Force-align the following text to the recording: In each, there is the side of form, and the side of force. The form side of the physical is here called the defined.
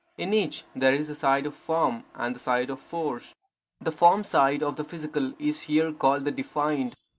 In 0.17 0.33
each, 0.33 0.63
there 0.75 0.95
is 0.95 1.09
the 1.09 1.13
side 1.13 1.45
of 1.45 1.53
form, 1.53 2.05
and 2.15 2.35
the 2.35 2.39
side 2.39 2.71
of 2.71 2.79
force. 2.79 3.35
The 3.79 3.91
form 3.91 4.23
side 4.23 4.63
of 4.63 4.75
the 4.75 4.83
physical 4.83 5.35
is 5.37 5.59
here 5.69 5.91
called 5.93 6.25
the 6.25 6.31
defined. 6.31 6.95